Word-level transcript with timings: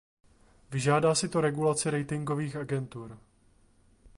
Vyžádá 0.71 1.15
si 1.15 1.29
to 1.29 1.41
regulaci 1.41 1.89
ratingových 1.89 2.55
agentur. 2.55 3.17